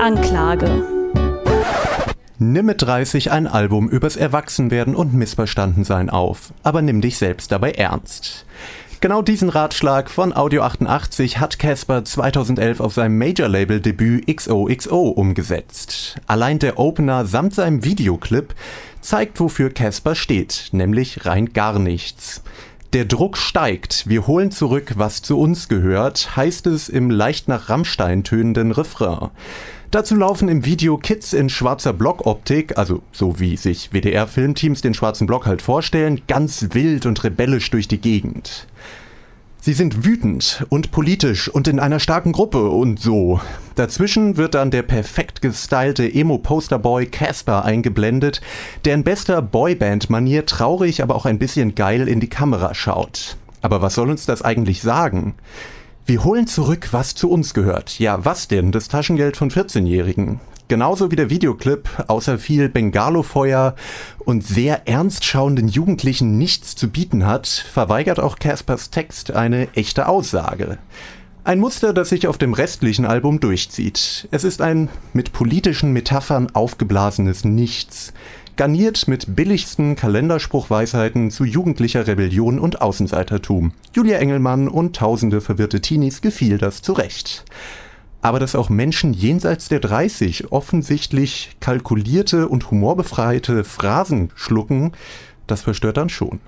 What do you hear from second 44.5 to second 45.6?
dann der perfekt